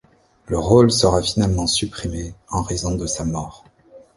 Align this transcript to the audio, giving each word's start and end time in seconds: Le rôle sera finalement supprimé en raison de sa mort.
Le 0.47 0.57
rôle 0.57 0.91
sera 0.91 1.21
finalement 1.21 1.67
supprimé 1.67 2.33
en 2.49 2.63
raison 2.63 2.95
de 2.95 3.05
sa 3.05 3.23
mort. 3.23 3.63